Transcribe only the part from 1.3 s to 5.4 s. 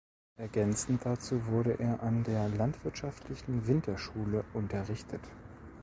wurde er an der landwirtschaftlichen Winterschule unterrichtet.